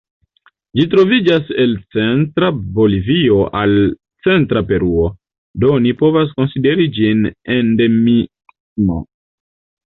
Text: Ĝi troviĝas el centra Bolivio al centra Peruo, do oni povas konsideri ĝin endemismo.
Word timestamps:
Ĝi 0.77 0.83
troviĝas 0.91 1.49
el 1.63 1.73
centra 1.95 2.49
Bolivio 2.79 3.35
al 3.59 3.75
centra 4.29 4.63
Peruo, 4.71 5.05
do 5.65 5.71
oni 5.75 5.93
povas 6.01 6.33
konsideri 6.41 6.89
ĝin 6.97 7.23
endemismo. 7.59 8.99